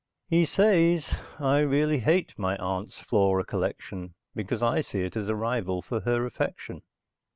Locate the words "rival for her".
5.35-6.25